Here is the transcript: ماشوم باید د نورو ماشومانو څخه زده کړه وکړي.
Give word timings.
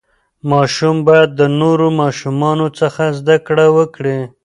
ماشوم 0.51 0.97
باید 1.07 1.29
د 1.39 1.41
نورو 1.59 1.87
ماشومانو 2.01 2.67
څخه 2.79 3.03
زده 3.19 3.37
کړه 3.47 3.65
وکړي. 3.77 4.17